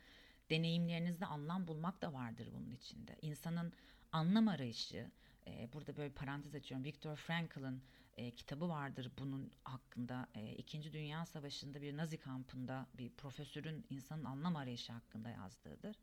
deneyimlerinizde 0.50 1.26
anlam 1.26 1.68
bulmak 1.68 2.02
da 2.02 2.14
vardır 2.14 2.50
bunun 2.54 2.72
içinde. 2.72 3.18
İnsanın 3.22 3.74
anlam 4.12 4.48
arayışı, 4.48 5.12
e, 5.48 5.70
burada 5.74 5.98
böyle 5.98 6.14
parantez 6.14 6.56
açıyorum. 6.56 6.86
Viktor 6.86 7.16
Frankl'ın 7.16 7.84
e, 8.18 8.32
kitabı 8.32 8.70
vardır 8.70 9.12
bunun 9.18 9.52
hakkında. 9.64 10.28
E, 10.36 10.56
İkinci 10.56 10.94
Dünya 10.94 11.26
Savaşı'nda 11.26 11.82
bir 11.82 11.98
Nazi 11.98 12.18
kampında 12.18 12.88
bir 12.98 13.10
profesörün 13.10 13.86
insanın 13.90 14.26
anlam 14.26 14.56
arayışı 14.56 14.94
hakkında 14.94 15.30
yazdığıdır. 15.30 15.96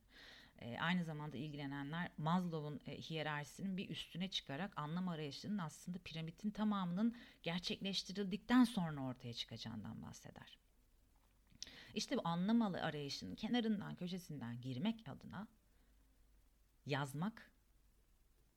E, 0.60 0.78
aynı 0.78 1.04
zamanda 1.04 1.36
ilgilenenler 1.36 2.10
Maslow'un 2.18 2.80
e, 2.86 3.00
hiyerarşisinin 3.00 3.76
bir 3.76 3.90
üstüne 3.90 4.28
çıkarak 4.28 4.72
anlam 4.78 5.08
arayışının 5.08 5.58
aslında 5.58 5.98
piramidin 5.98 6.50
tamamının 6.50 7.16
gerçekleştirildikten 7.42 8.64
sonra 8.64 9.00
ortaya 9.00 9.34
çıkacağından 9.34 10.02
bahseder. 10.02 10.58
İşte 11.94 12.16
bu 12.16 12.20
anlam 12.24 12.62
arayışının 12.62 13.34
kenarından 13.34 13.94
köşesinden 13.94 14.60
girmek 14.60 15.08
adına 15.08 15.48
yazmak 16.86 17.50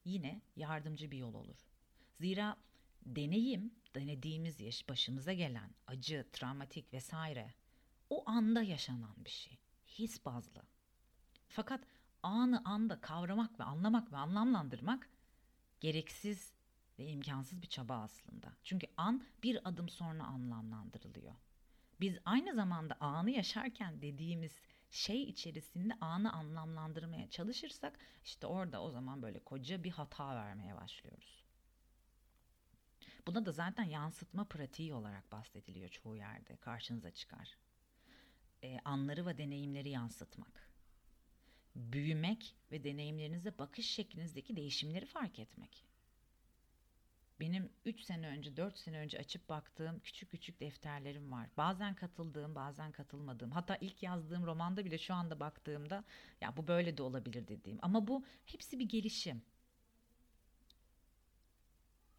yine 0.06 0.42
yardımcı 0.56 1.12
bir 1.12 1.18
yol 1.18 1.34
olur. 1.34 1.60
Zira 2.20 2.58
deneyim, 3.06 3.74
denediğimiz 3.96 4.60
yaş, 4.60 4.90
başımıza 4.90 5.34
gelen 5.34 5.70
acı, 5.88 6.26
travmatik 6.34 6.94
vesaire 6.94 7.54
o 8.10 8.30
anda 8.30 8.62
yaşanan 8.62 9.26
bir 9.26 9.30
şey. 9.30 9.58
His 9.88 10.26
bazlı. 10.26 10.73
Fakat 11.56 11.82
anı 12.24 12.62
anda 12.66 13.02
kavramak 13.02 13.60
ve 13.60 13.64
anlamak 13.64 14.12
ve 14.12 14.18
anlamlandırmak 14.18 15.10
gereksiz 15.80 16.54
ve 17.00 17.08
imkansız 17.08 17.62
bir 17.62 17.68
çaba 17.68 17.98
aslında. 17.98 18.54
Çünkü 18.64 18.88
an 18.98 19.24
bir 19.44 19.70
adım 19.70 19.90
sonra 19.90 20.24
anlamlandırılıyor. 20.24 21.34
Biz 22.00 22.18
aynı 22.26 22.54
zamanda 22.56 22.96
anı 23.00 23.32
yaşarken 23.32 24.02
dediğimiz 24.02 24.62
şey 24.90 25.24
içerisinde 25.24 25.94
anı 26.02 26.34
anlamlandırmaya 26.34 27.30
çalışırsak 27.30 28.00
işte 28.24 28.48
orada 28.48 28.82
o 28.82 28.92
zaman 28.92 29.22
böyle 29.22 29.40
koca 29.40 29.84
bir 29.84 29.92
hata 29.92 30.36
vermeye 30.36 30.76
başlıyoruz. 30.76 31.44
Buna 33.28 33.46
da 33.46 33.52
zaten 33.52 33.84
yansıtma 33.84 34.44
pratiği 34.44 34.94
olarak 34.94 35.32
bahsediliyor 35.32 35.90
çoğu 35.90 36.16
yerde 36.16 36.56
karşınıza 36.56 37.12
çıkar. 37.12 37.58
Ee, 38.64 38.80
anları 38.86 39.26
ve 39.26 39.38
deneyimleri 39.38 39.90
yansıtmak 39.90 40.73
büyümek 41.76 42.56
ve 42.72 42.84
deneyimlerinize 42.84 43.58
bakış 43.58 43.90
şeklinizdeki 43.90 44.56
değişimleri 44.56 45.06
fark 45.06 45.40
etmek. 45.40 45.86
Benim 47.40 47.70
3 47.86 48.02
sene 48.02 48.28
önce, 48.28 48.58
4 48.58 48.78
sene 48.78 48.98
önce 48.98 49.20
açıp 49.20 49.50
baktığım 49.50 50.00
küçük 50.00 50.32
küçük 50.32 50.60
defterlerim 50.60 51.32
var. 51.32 51.50
Bazen 51.58 51.96
katıldığım, 51.96 52.56
bazen 52.56 52.92
katılmadığım. 52.92 53.52
Hatta 53.52 53.76
ilk 53.76 54.04
yazdığım 54.04 54.46
romanda 54.46 54.86
bile 54.86 54.98
şu 54.98 55.14
anda 55.14 55.40
baktığımda 55.40 56.04
ya 56.42 56.58
bu 56.58 56.68
böyle 56.68 56.98
de 56.98 57.04
olabilir 57.04 57.48
dediğim. 57.48 57.80
Ama 57.82 58.08
bu 58.08 58.24
hepsi 58.46 58.80
bir 58.80 58.90
gelişim. 58.90 59.42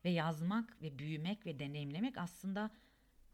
Ve 0.04 0.10
yazmak 0.10 0.82
ve 0.82 0.98
büyümek 0.98 1.46
ve 1.46 1.58
deneyimlemek 1.58 2.18
aslında 2.18 2.70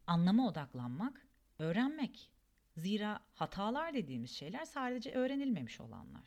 anlama 0.07 0.49
odaklanmak, 0.49 1.27
öğrenmek. 1.59 2.31
Zira 2.81 3.21
hatalar 3.35 3.95
dediğimiz 3.95 4.31
şeyler 4.31 4.65
sadece 4.65 5.13
öğrenilmemiş 5.13 5.81
olanlar. 5.81 6.25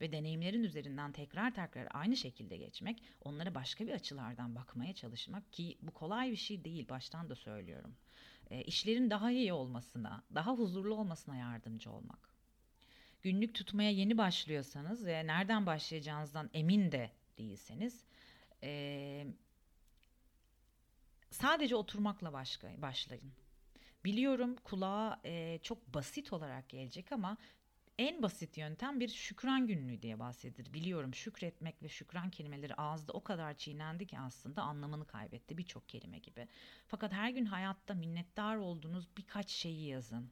Ve 0.00 0.12
deneyimlerin 0.12 0.62
üzerinden 0.62 1.12
tekrar 1.12 1.54
tekrar 1.54 1.88
aynı 1.90 2.16
şekilde 2.16 2.56
geçmek, 2.56 3.02
onlara 3.20 3.54
başka 3.54 3.86
bir 3.86 3.92
açılardan 3.92 4.54
bakmaya 4.54 4.94
çalışmak 4.94 5.52
ki 5.52 5.78
bu 5.82 5.90
kolay 5.90 6.30
bir 6.30 6.36
şey 6.36 6.64
değil 6.64 6.88
baştan 6.88 7.30
da 7.30 7.34
söylüyorum. 7.34 7.96
E, 8.50 8.62
işlerin 8.62 9.10
daha 9.10 9.30
iyi 9.30 9.52
olmasına, 9.52 10.22
daha 10.34 10.52
huzurlu 10.52 10.94
olmasına 10.94 11.36
yardımcı 11.36 11.90
olmak. 11.90 12.28
Günlük 13.22 13.54
tutmaya 13.54 13.90
yeni 13.90 14.18
başlıyorsanız 14.18 15.06
ve 15.06 15.26
nereden 15.26 15.66
başlayacağınızdan 15.66 16.50
emin 16.54 16.92
de 16.92 17.10
değilseniz, 17.38 18.04
e, 18.62 19.26
sadece 21.30 21.76
oturmakla 21.76 22.32
başka, 22.32 22.82
başlayın. 22.82 23.32
Biliyorum 24.04 24.56
kulağa 24.56 25.20
e, 25.24 25.58
çok 25.62 25.94
basit 25.94 26.32
olarak 26.32 26.68
gelecek 26.68 27.12
ama 27.12 27.36
en 27.98 28.22
basit 28.22 28.58
yöntem 28.58 29.00
bir 29.00 29.08
şükran 29.08 29.66
günlüğü 29.66 30.02
diye 30.02 30.18
bahsedilir. 30.18 30.72
Biliyorum 30.72 31.14
şükretmek 31.14 31.82
ve 31.82 31.88
şükran 31.88 32.30
kelimeleri 32.30 32.74
ağızda 32.74 33.12
o 33.12 33.24
kadar 33.24 33.54
çiğnendi 33.54 34.06
ki 34.06 34.18
aslında 34.18 34.62
anlamını 34.62 35.06
kaybetti 35.06 35.58
birçok 35.58 35.88
kelime 35.88 36.18
gibi. 36.18 36.48
Fakat 36.86 37.12
her 37.12 37.30
gün 37.30 37.46
hayatta 37.46 37.94
minnettar 37.94 38.56
olduğunuz 38.56 39.08
birkaç 39.16 39.50
şeyi 39.50 39.88
yazın. 39.88 40.30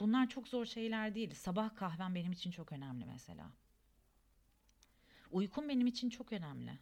Bunlar 0.00 0.28
çok 0.28 0.48
zor 0.48 0.66
şeyler 0.66 1.14
değil. 1.14 1.34
Sabah 1.34 1.76
kahvem 1.76 2.14
benim 2.14 2.32
için 2.32 2.50
çok 2.50 2.72
önemli 2.72 3.04
mesela. 3.06 3.50
Uykum 5.30 5.68
benim 5.68 5.86
için 5.86 6.10
çok 6.10 6.32
önemli. 6.32 6.78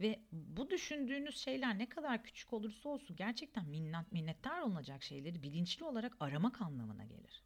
Ve 0.00 0.20
bu 0.32 0.70
düşündüğünüz 0.70 1.36
şeyler 1.36 1.78
ne 1.78 1.88
kadar 1.88 2.22
küçük 2.22 2.52
olursa 2.52 2.88
olsun 2.88 3.16
gerçekten 3.16 3.68
minnet, 3.68 4.12
minnettar 4.12 4.60
olunacak 4.60 5.02
şeyleri 5.02 5.42
bilinçli 5.42 5.84
olarak 5.84 6.16
aramak 6.20 6.62
anlamına 6.62 7.04
gelir. 7.04 7.42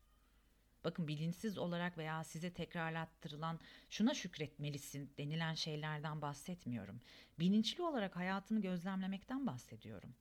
Bakın 0.84 1.08
bilinçsiz 1.08 1.58
olarak 1.58 1.99
veya 1.99 2.25
size 2.25 2.52
tekrarlattırılan 2.52 3.61
şuna 3.90 4.14
şükretmelisin 4.14 5.11
denilen 5.18 5.54
şeylerden 5.54 6.23
bahsetmiyorum. 6.23 7.00
Bilinçli 7.38 7.82
olarak 7.82 8.16
hayatını 8.16 8.61
gözlemlemekten 8.61 9.46
bahsediyorum. 9.46 10.14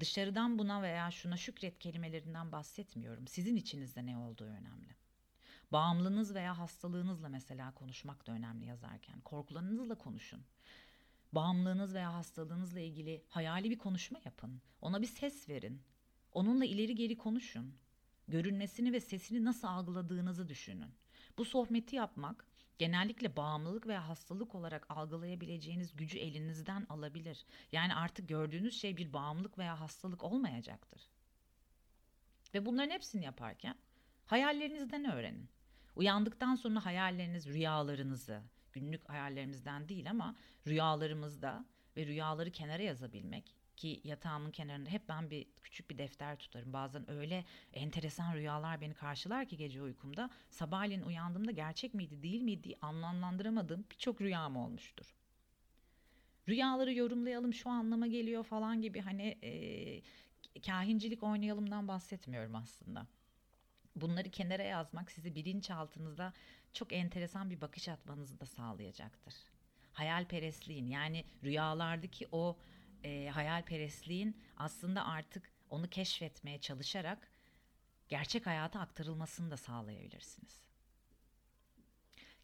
Dışarıdan 0.00 0.58
buna 0.58 0.82
veya 0.82 1.10
şuna 1.10 1.36
şükret 1.36 1.78
kelimelerinden 1.78 2.52
bahsetmiyorum. 2.52 3.28
Sizin 3.28 3.56
içinizde 3.56 4.06
ne 4.06 4.16
olduğu 4.16 4.44
önemli. 4.44 4.94
Bağımlınız 5.72 6.34
veya 6.34 6.58
hastalığınızla 6.58 7.28
mesela 7.28 7.74
konuşmak 7.74 8.26
da 8.26 8.32
önemli 8.32 8.66
yazarken. 8.66 9.20
Korkularınızla 9.20 9.94
konuşun. 9.94 10.44
Bağımlılığınız 11.34 11.94
veya 11.94 12.14
hastalığınızla 12.14 12.80
ilgili 12.80 13.24
hayali 13.28 13.70
bir 13.70 13.78
konuşma 13.78 14.18
yapın. 14.24 14.60
Ona 14.80 15.02
bir 15.02 15.06
ses 15.06 15.48
verin. 15.48 15.82
Onunla 16.32 16.64
ileri 16.64 16.94
geri 16.94 17.18
konuşun. 17.18 17.74
Görünmesini 18.28 18.92
ve 18.92 19.00
sesini 19.00 19.44
nasıl 19.44 19.68
algıladığınızı 19.68 20.48
düşünün. 20.48 20.94
Bu 21.38 21.44
sohbeti 21.44 21.96
yapmak 21.96 22.46
genellikle 22.78 23.36
bağımlılık 23.36 23.86
veya 23.86 24.08
hastalık 24.08 24.54
olarak 24.54 24.90
algılayabileceğiniz 24.90 25.96
gücü 25.96 26.18
elinizden 26.18 26.86
alabilir. 26.88 27.46
Yani 27.72 27.94
artık 27.94 28.28
gördüğünüz 28.28 28.80
şey 28.80 28.96
bir 28.96 29.12
bağımlılık 29.12 29.58
veya 29.58 29.80
hastalık 29.80 30.24
olmayacaktır. 30.24 31.02
Ve 32.54 32.66
bunların 32.66 32.90
hepsini 32.90 33.24
yaparken 33.24 33.74
hayallerinizden 34.26 35.12
öğrenin. 35.12 35.48
Uyandıktan 35.96 36.54
sonra 36.54 36.84
hayalleriniz, 36.84 37.46
rüyalarınızı, 37.46 38.42
günlük 38.74 39.08
hayallerimizden 39.08 39.88
değil 39.88 40.10
ama 40.10 40.36
rüyalarımızda 40.66 41.64
ve 41.96 42.06
rüyaları 42.06 42.50
kenara 42.50 42.82
yazabilmek 42.82 43.54
ki 43.76 44.00
yatağımın 44.04 44.50
kenarında 44.50 44.90
hep 44.90 45.08
ben 45.08 45.30
bir 45.30 45.46
küçük 45.62 45.90
bir 45.90 45.98
defter 45.98 46.36
tutarım. 46.38 46.72
Bazen 46.72 47.10
öyle 47.10 47.44
enteresan 47.72 48.34
rüyalar 48.34 48.80
beni 48.80 48.94
karşılar 48.94 49.46
ki 49.46 49.56
gece 49.56 49.82
uykumda 49.82 50.30
sabahleyin 50.50 51.02
uyandığımda 51.02 51.50
gerçek 51.50 51.94
miydi 51.94 52.22
değil 52.22 52.42
miydi 52.42 52.74
anlamlandıramadığım 52.82 53.84
birçok 53.90 54.20
rüyam 54.20 54.56
olmuştur. 54.56 55.14
Rüyaları 56.48 56.94
yorumlayalım 56.94 57.54
şu 57.54 57.70
anlama 57.70 58.06
geliyor 58.06 58.44
falan 58.44 58.82
gibi 58.82 59.00
hani 59.00 59.38
e, 59.42 60.60
kahincilik 60.66 61.22
oynayalımdan 61.22 61.88
bahsetmiyorum 61.88 62.54
aslında. 62.54 63.06
Bunları 63.96 64.30
kenara 64.30 64.62
yazmak 64.62 65.10
sizi 65.10 65.34
bilinçaltınızda 65.34 66.32
çok 66.74 66.92
enteresan 66.92 67.50
bir 67.50 67.60
bakış 67.60 67.88
atmanızı 67.88 68.40
da 68.40 68.46
sağlayacaktır. 68.46 69.34
Hayalperestliğin 69.92 70.88
yani 70.88 71.24
rüyalardaki 71.44 72.28
o 72.32 72.56
e, 73.04 73.28
hayalperestliğin 73.28 74.36
aslında 74.56 75.06
artık 75.06 75.50
onu 75.70 75.90
keşfetmeye 75.90 76.60
çalışarak 76.60 77.28
gerçek 78.08 78.46
hayata 78.46 78.80
aktarılmasını 78.80 79.50
da 79.50 79.56
sağlayabilirsiniz. 79.56 80.60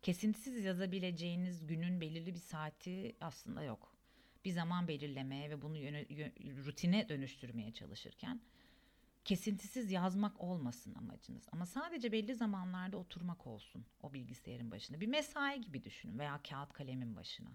Kesintisiz 0.02 0.64
yazabileceğiniz 0.64 1.66
günün 1.66 2.00
belirli 2.00 2.34
bir 2.34 2.40
saati 2.40 3.16
aslında 3.20 3.62
yok. 3.62 3.96
Bir 4.44 4.50
zaman 4.50 4.88
belirlemeye 4.88 5.50
ve 5.50 5.62
bunu 5.62 5.78
yöne, 5.78 6.06
rutine 6.66 7.08
dönüştürmeye 7.08 7.72
çalışırken 7.72 8.40
kesintisiz 9.24 9.90
yazmak 9.90 10.40
olmasın 10.40 10.94
amacınız. 10.94 11.48
Ama 11.52 11.66
sadece 11.66 12.12
belli 12.12 12.34
zamanlarda 12.34 12.96
oturmak 12.96 13.46
olsun 13.46 13.86
o 14.02 14.12
bilgisayarın 14.12 14.70
başında. 14.70 15.00
Bir 15.00 15.06
mesai 15.06 15.60
gibi 15.60 15.84
düşünün 15.84 16.18
veya 16.18 16.40
kağıt 16.48 16.72
kalemin 16.72 17.16
başına. 17.16 17.50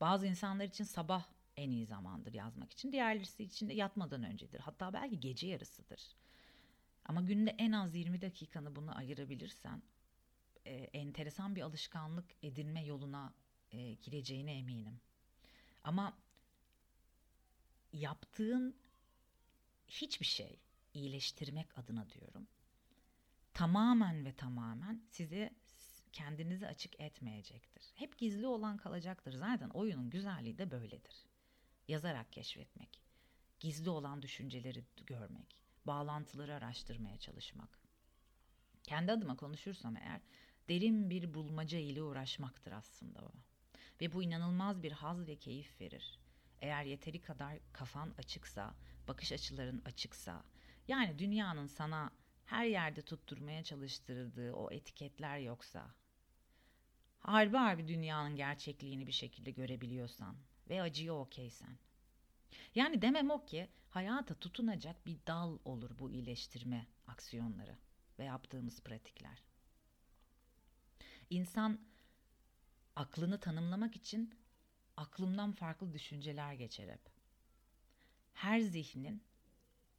Bazı 0.00 0.26
insanlar 0.26 0.64
için 0.64 0.84
sabah 0.84 1.24
en 1.56 1.70
iyi 1.70 1.86
zamandır 1.86 2.34
yazmak 2.34 2.72
için. 2.72 2.92
Diğerlerisi 2.92 3.44
için 3.44 3.68
de 3.68 3.74
yatmadan 3.74 4.22
öncedir. 4.22 4.60
Hatta 4.60 4.92
belki 4.92 5.20
gece 5.20 5.46
yarısıdır. 5.46 6.16
Ama 7.04 7.20
günde 7.20 7.50
en 7.50 7.72
az 7.72 7.94
20 7.94 8.20
dakikanı 8.20 8.76
buna 8.76 8.94
ayırabilirsen 8.94 9.82
e, 10.64 10.74
enteresan 10.74 11.56
bir 11.56 11.62
alışkanlık 11.62 12.30
edinme 12.42 12.84
yoluna 12.84 13.34
e, 13.72 13.92
gireceğine 13.94 14.58
eminim. 14.58 15.00
Ama 15.84 16.16
yaptığın 17.92 18.74
hiçbir 19.90 20.26
şey 20.26 20.58
iyileştirmek 20.94 21.78
adına 21.78 22.10
diyorum. 22.10 22.48
Tamamen 23.54 24.24
ve 24.24 24.32
tamamen 24.32 25.02
sizi 25.10 25.50
kendinizi 26.12 26.66
açık 26.66 27.00
etmeyecektir. 27.00 27.92
Hep 27.94 28.18
gizli 28.18 28.46
olan 28.46 28.76
kalacaktır. 28.76 29.32
Zaten 29.32 29.68
oyunun 29.68 30.10
güzelliği 30.10 30.58
de 30.58 30.70
böyledir. 30.70 31.26
Yazarak 31.88 32.32
keşfetmek, 32.32 33.00
gizli 33.60 33.90
olan 33.90 34.22
düşünceleri 34.22 34.84
görmek, 35.06 35.56
bağlantıları 35.86 36.54
araştırmaya 36.54 37.18
çalışmak. 37.18 37.80
Kendi 38.82 39.12
adıma 39.12 39.36
konuşursam 39.36 39.96
eğer 39.96 40.20
derin 40.68 41.10
bir 41.10 41.34
bulmaca 41.34 41.78
ile 41.78 42.02
uğraşmaktır 42.02 42.72
aslında 42.72 43.20
o. 43.20 43.32
Ve 44.00 44.12
bu 44.12 44.22
inanılmaz 44.22 44.82
bir 44.82 44.92
haz 44.92 45.26
ve 45.26 45.36
keyif 45.36 45.80
verir. 45.80 46.18
Eğer 46.60 46.84
yeteri 46.84 47.20
kadar 47.20 47.58
kafan 47.72 48.14
açıksa, 48.18 48.74
bakış 49.10 49.32
açıların 49.32 49.82
açıksa, 49.84 50.44
yani 50.88 51.18
dünyanın 51.18 51.66
sana 51.66 52.10
her 52.44 52.64
yerde 52.64 53.02
tutturmaya 53.02 53.64
çalıştırdığı 53.64 54.52
o 54.52 54.70
etiketler 54.70 55.38
yoksa, 55.38 55.94
harbi 57.18 57.56
harbi 57.56 57.88
dünyanın 57.88 58.36
gerçekliğini 58.36 59.06
bir 59.06 59.12
şekilde 59.12 59.50
görebiliyorsan 59.50 60.36
ve 60.68 60.82
acıya 60.82 61.14
okeysen. 61.14 61.78
Yani 62.74 63.02
demem 63.02 63.30
o 63.30 63.44
ki 63.44 63.68
hayata 63.90 64.34
tutunacak 64.34 65.06
bir 65.06 65.18
dal 65.26 65.58
olur 65.64 65.98
bu 65.98 66.10
iyileştirme 66.10 66.86
aksiyonları 67.06 67.76
ve 68.18 68.24
yaptığımız 68.24 68.80
pratikler. 68.80 69.42
İnsan 71.30 71.80
aklını 72.96 73.40
tanımlamak 73.40 73.96
için 73.96 74.34
aklımdan 74.96 75.52
farklı 75.52 75.92
düşünceler 75.92 76.52
geçer 76.54 76.88
hep. 76.88 77.19
Her 78.32 78.60
zihnin 78.60 79.22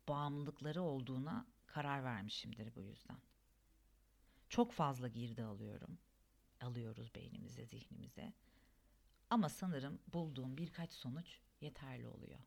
bağımlılıkları 0.08 0.82
olduğuna 0.82 1.46
karar 1.66 2.04
vermişimdir 2.04 2.76
bu 2.76 2.82
yüzden. 2.82 3.18
Çok 4.50 4.72
fazla 4.72 5.08
girdi 5.08 5.44
alıyorum 5.44 5.98
alıyoruz 6.62 7.16
beynimize, 7.16 7.66
zihnimize. 7.66 8.34
Ama 9.30 9.50
sanırım 9.50 10.00
bulduğum 10.14 10.58
birkaç 10.58 10.92
sonuç 10.92 11.40
yeterli 11.62 12.08
oluyor. 12.08 12.40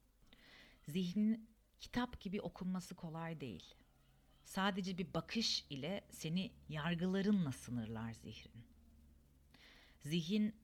Zihnin 0.88 1.48
kitap 1.80 2.20
gibi 2.20 2.40
okunması 2.40 2.94
kolay 2.94 3.40
değil. 3.40 3.74
Sadece 4.44 4.98
bir 4.98 5.14
bakış 5.14 5.66
ile 5.70 6.04
seni 6.10 6.52
yargılarınla 6.68 7.52
sınırlar 7.52 8.12
zihnin. 8.12 8.64
Zihin 10.00 10.54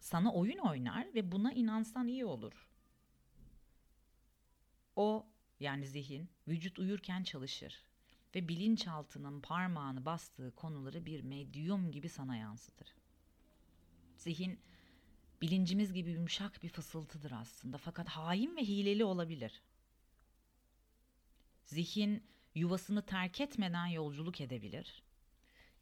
sana 0.00 0.32
oyun 0.32 0.58
oynar 0.58 1.14
ve 1.14 1.32
buna 1.32 1.52
inansan 1.52 2.08
iyi 2.08 2.24
olur. 2.24 2.67
O 4.98 5.26
yani 5.60 5.86
zihin 5.86 6.28
vücut 6.48 6.78
uyurken 6.78 7.22
çalışır 7.22 7.82
ve 8.34 8.48
bilinçaltının 8.48 9.40
parmağını 9.40 10.04
bastığı 10.04 10.54
konuları 10.54 11.06
bir 11.06 11.22
medyum 11.22 11.90
gibi 11.90 12.08
sana 12.08 12.36
yansıtır. 12.36 12.94
Zihin 14.16 14.60
bilincimiz 15.42 15.92
gibi 15.92 16.10
yumuşak 16.10 16.62
bir 16.62 16.68
fısıltıdır 16.68 17.32
aslında 17.32 17.78
fakat 17.78 18.08
hain 18.08 18.56
ve 18.56 18.60
hileli 18.60 19.04
olabilir. 19.04 19.62
Zihin 21.64 22.22
yuvasını 22.54 23.02
terk 23.02 23.40
etmeden 23.40 23.86
yolculuk 23.86 24.40
edebilir 24.40 25.02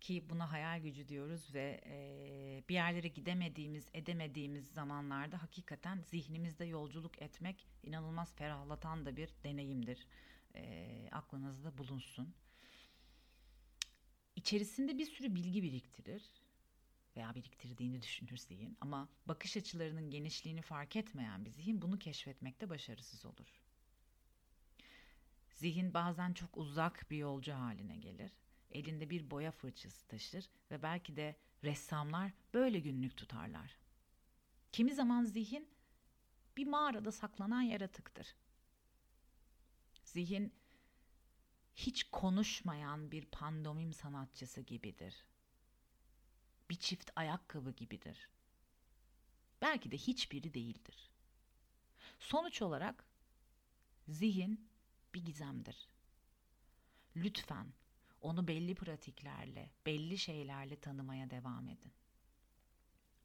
ki 0.00 0.30
buna 0.30 0.52
hayal 0.52 0.80
gücü 0.80 1.08
diyoruz 1.08 1.54
ve 1.54 1.80
e, 1.86 2.62
bir 2.68 2.74
yerlere 2.74 3.08
gidemediğimiz, 3.08 3.88
edemediğimiz 3.94 4.68
zamanlarda 4.68 5.42
hakikaten 5.42 6.00
zihnimizde 6.00 6.64
yolculuk 6.64 7.22
etmek 7.22 7.66
inanılmaz 7.82 8.34
ferahlatan 8.34 9.06
da 9.06 9.16
bir 9.16 9.30
deneyimdir 9.44 10.06
e, 10.54 11.08
aklınızda 11.12 11.78
bulunsun. 11.78 12.34
İçerisinde 14.36 14.98
bir 14.98 15.06
sürü 15.06 15.34
bilgi 15.34 15.62
biriktirir 15.62 16.22
veya 17.16 17.34
biriktirdiğini 17.34 18.02
düşünür 18.02 18.36
zihin 18.36 18.76
ama 18.80 19.08
bakış 19.26 19.56
açılarının 19.56 20.10
genişliğini 20.10 20.62
fark 20.62 20.96
etmeyen 20.96 21.44
bir 21.44 21.50
zihin 21.50 21.82
bunu 21.82 21.98
keşfetmekte 21.98 22.70
başarısız 22.70 23.26
olur. 23.26 23.60
Zihin 25.50 25.94
bazen 25.94 26.32
çok 26.32 26.56
uzak 26.56 27.06
bir 27.10 27.16
yolcu 27.16 27.52
haline 27.52 27.96
gelir. 27.96 28.32
Elinde 28.70 29.10
bir 29.10 29.30
boya 29.30 29.50
fırçası 29.50 30.06
taşır 30.06 30.50
ve 30.70 30.82
belki 30.82 31.16
de 31.16 31.36
ressamlar 31.64 32.32
böyle 32.54 32.78
günlük 32.78 33.16
tutarlar. 33.16 33.76
Kimi 34.72 34.94
zaman 34.94 35.24
zihin 35.24 35.68
bir 36.56 36.66
mağarada 36.66 37.12
saklanan 37.12 37.60
yaratıktır. 37.60 38.36
Zihin 40.04 40.54
hiç 41.74 42.04
konuşmayan 42.04 43.10
bir 43.10 43.24
pandomim 43.24 43.92
sanatçısı 43.92 44.60
gibidir. 44.60 45.24
Bir 46.70 46.74
çift 46.74 47.10
ayakkabı 47.16 47.70
gibidir. 47.70 48.28
Belki 49.60 49.90
de 49.90 49.96
hiçbiri 49.96 50.54
değildir. 50.54 51.10
Sonuç 52.18 52.62
olarak 52.62 53.04
zihin 54.08 54.68
bir 55.14 55.24
gizemdir. 55.24 55.88
Lütfen 57.16 57.72
onu 58.20 58.48
belli 58.48 58.74
pratiklerle, 58.74 59.70
belli 59.86 60.18
şeylerle 60.18 60.76
tanımaya 60.76 61.30
devam 61.30 61.68
edin. 61.68 61.92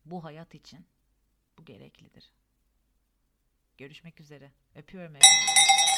Bu 0.05 0.23
hayat 0.23 0.55
için 0.55 0.85
bu 1.57 1.65
gereklidir. 1.65 2.31
Görüşmek 3.77 4.19
üzere. 4.19 4.51
Öpüyorum 4.75 5.15
hepinizi. 5.15 5.90